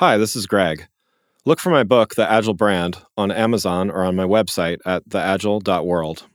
[0.00, 0.88] Hi, this is Greg.
[1.44, 6.26] Look for my book, The Agile Brand, on Amazon or on my website at theagile.world.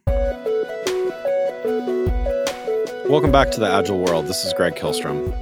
[3.09, 4.27] Welcome back to the Agile World.
[4.27, 5.33] This is Greg Kihlstrom.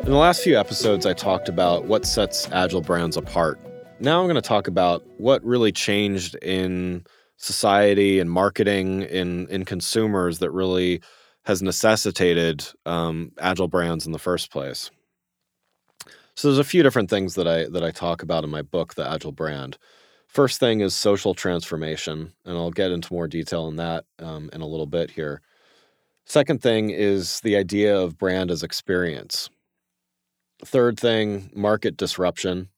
[0.00, 3.60] In the last few episodes, I talked about what sets Agile brands apart.
[4.00, 7.04] Now I'm going to talk about what really changed in
[7.36, 11.00] society and marketing in in consumers that really
[11.44, 14.90] has necessitated um, Agile brands in the first place.
[16.34, 18.94] So there's a few different things that I that I talk about in my book,
[18.94, 19.76] The Agile Brand.
[20.26, 24.62] First thing is social transformation, and I'll get into more detail on that um, in
[24.62, 25.42] a little bit here.
[26.24, 29.50] Second thing is the idea of brand as experience.
[30.64, 32.68] Third thing, market disruption.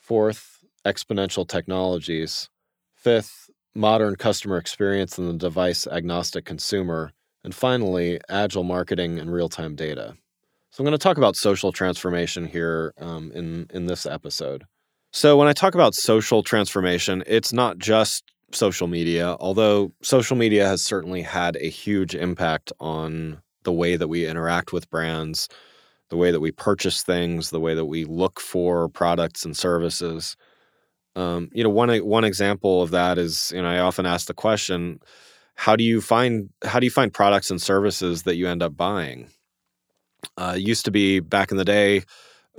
[0.00, 2.50] Fourth, exponential technologies.
[2.96, 7.12] Fifth, modern customer experience and the device agnostic consumer.
[7.44, 10.16] And finally, agile marketing and real time data.
[10.74, 14.64] So I'm going to talk about social transformation here um, in in this episode.
[15.12, 20.66] So when I talk about social transformation, it's not just social media, although social media
[20.66, 25.48] has certainly had a huge impact on the way that we interact with brands,
[26.10, 30.36] the way that we purchase things, the way that we look for products and services.
[31.14, 34.34] Um, you know, one one example of that is, you know, I often ask the
[34.34, 34.98] question,
[35.54, 38.76] how do you find how do you find products and services that you end up
[38.76, 39.28] buying?
[40.36, 42.02] Uh, used to be back in the day,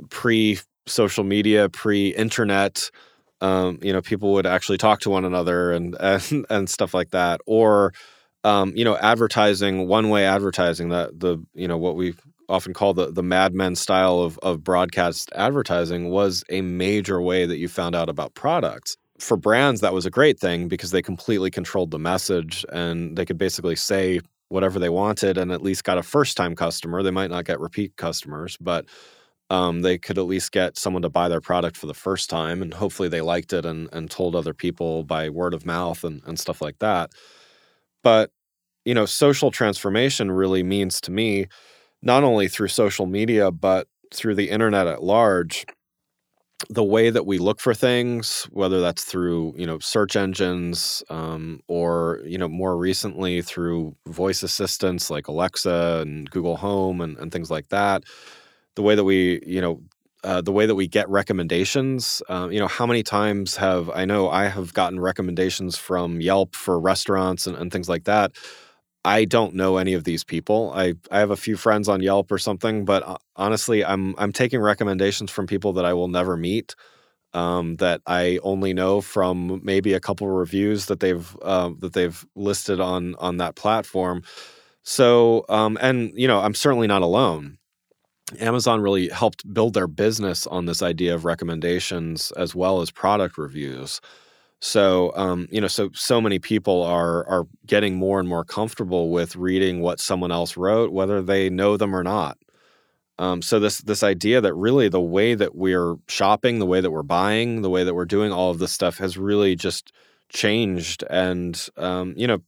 [0.10, 2.90] pre social media, pre internet.
[3.42, 7.12] Um, you know, people would actually talk to one another and and and stuff like
[7.12, 7.94] that, or
[8.44, 12.14] um, you know, advertising, one way advertising that the you know what we
[12.48, 17.46] often call the the Mad Men style of of broadcast advertising was a major way
[17.46, 18.98] that you found out about products.
[19.20, 23.26] For brands, that was a great thing because they completely controlled the message and they
[23.26, 27.04] could basically say whatever they wanted and at least got a first time customer.
[27.04, 28.86] They might not get repeat customers, but
[29.50, 32.62] um, they could at least get someone to buy their product for the first time
[32.62, 36.22] and hopefully they liked it and, and told other people by word of mouth and,
[36.26, 37.12] and stuff like that.
[38.04, 38.32] But,
[38.86, 41.48] you know, social transformation really means to me,
[42.02, 45.66] not only through social media, but through the internet at large,
[46.70, 51.60] the way that we look for things, whether that's through you know search engines um,
[51.68, 57.32] or you know more recently through voice assistants like Alexa and Google Home and, and
[57.32, 58.04] things like that,
[58.76, 59.82] the way that we you know
[60.24, 62.22] uh, the way that we get recommendations.
[62.30, 66.56] Uh, you know, how many times have I know I have gotten recommendations from Yelp
[66.56, 68.32] for restaurants and, and things like that
[69.06, 70.74] I don't know any of these people.
[70.76, 74.34] I, I have a few friends on Yelp or something, but uh, honestly, I'm I'm
[74.34, 76.76] taking recommendations from people that I will never meet,
[77.34, 81.94] um, that I only know from maybe a couple of reviews that they've uh, that
[81.94, 84.24] they've listed on on that platform.
[84.84, 87.60] So, um, and you know, I'm certainly not alone.
[88.40, 93.38] Amazon really helped build their business on this idea of recommendations as well as product
[93.38, 94.02] reviews.
[94.66, 99.12] So, um, you know, so so many people are are getting more and more comfortable
[99.12, 102.40] with reading what someone else wrote, whether they know them or not.
[103.20, 106.92] Um, so this this idea that really the way that we're shopping, the way that
[106.92, 109.94] we're buying, the way that we're doing all of this stuff has really just
[110.30, 112.42] changed, and um, you know,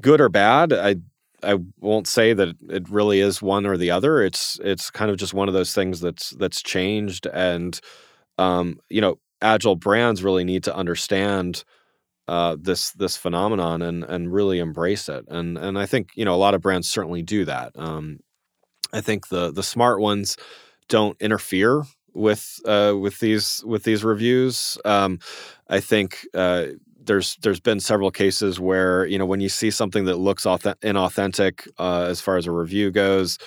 [0.00, 0.96] good or bad, I
[1.42, 4.22] I won't say that it really is one or the other.
[4.22, 7.78] It's it's kind of just one of those things that's that's changed, and
[8.38, 11.64] um, you know, agile brands really need to understand
[12.28, 15.24] uh, this this phenomenon and and really embrace it.
[15.28, 17.72] And and I think you know a lot of brands certainly do that.
[17.76, 18.20] Um,
[18.92, 20.36] I think the the smart ones
[20.88, 21.84] don't interfere
[22.14, 24.78] with uh, with these with these reviews.
[24.84, 25.18] Um,
[25.68, 26.66] I think uh,
[27.04, 30.76] there's there's been several cases where you know when you see something that looks auth-
[30.80, 33.38] inauthentic uh, as far as a review goes,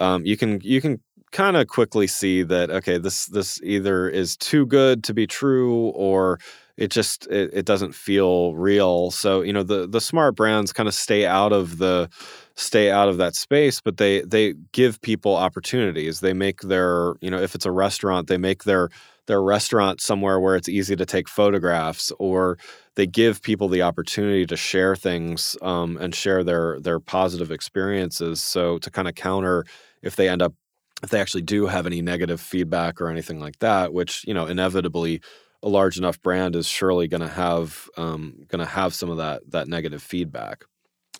[0.00, 1.00] um, you can you can
[1.32, 5.88] kind of quickly see that okay this this either is too good to be true
[5.88, 6.38] or
[6.76, 9.10] it just it, it doesn't feel real.
[9.10, 12.08] So you know the the smart brands kind of stay out of the
[12.54, 16.20] stay out of that space but they they give people opportunities.
[16.20, 18.90] They make their you know if it's a restaurant they make their
[19.26, 22.58] their restaurant somewhere where it's easy to take photographs or
[22.94, 28.40] they give people the opportunity to share things um, and share their their positive experiences.
[28.42, 29.64] So to kind of counter
[30.02, 30.54] if they end up
[31.02, 34.46] if they actually do have any negative feedback or anything like that, which you know
[34.46, 35.20] inevitably
[35.62, 39.16] a large enough brand is surely going to have um, going to have some of
[39.18, 40.64] that that negative feedback.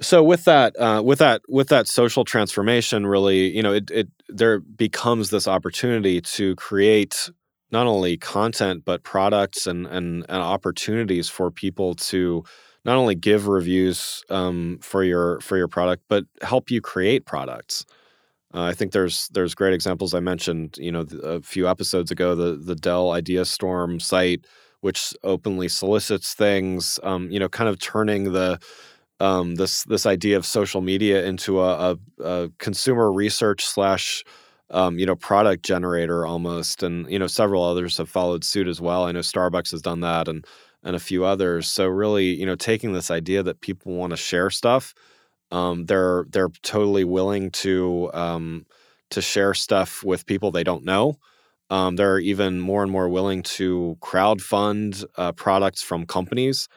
[0.00, 4.08] So with that uh, with that with that social transformation, really, you know, it, it
[4.28, 7.30] there becomes this opportunity to create
[7.72, 12.44] not only content but products and and, and opportunities for people to
[12.84, 17.84] not only give reviews um, for your for your product but help you create products
[18.54, 20.14] Uh, I think there's there's great examples.
[20.14, 24.46] I mentioned, you know, a few episodes ago, the the Dell Idea Storm site,
[24.80, 26.98] which openly solicits things.
[27.02, 28.58] Um, you know, kind of turning the
[29.20, 34.24] um, this this idea of social media into a, a, a consumer research slash
[34.70, 38.80] um, you know product generator almost, and you know several others have followed suit as
[38.80, 39.04] well.
[39.04, 40.46] I know Starbucks has done that, and
[40.84, 41.66] and a few others.
[41.68, 44.94] So really, you know, taking this idea that people want to share stuff
[45.50, 48.66] um, they're they're totally willing to um,
[49.10, 51.16] to share stuff with people they don't know.
[51.70, 56.68] Um, they're even more and more willing to crowd fund uh, products from companies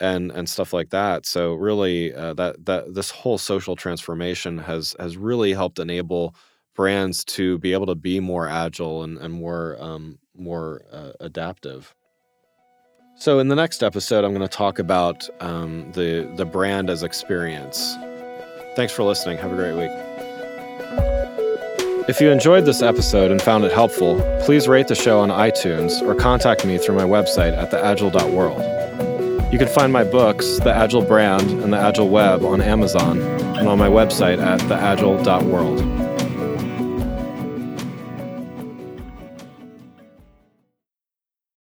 [0.00, 1.26] and and stuff like that.
[1.26, 6.34] So really, uh, that that this whole social transformation has has really helped enable
[6.74, 11.94] brands to be able to be more agile and and more um, more uh, adaptive.
[13.16, 17.02] So, in the next episode, I'm going to talk about um, the the brand as
[17.02, 17.96] experience.
[18.76, 19.38] Thanks for listening.
[19.38, 19.90] Have a great week.
[22.06, 26.02] If you enjoyed this episode and found it helpful, please rate the show on iTunes
[26.02, 29.52] or contact me through my website at theagile.world.
[29.52, 33.20] You can find my books, The Agile Brand and The Agile Web, on Amazon
[33.56, 35.93] and on my website at theagile.world.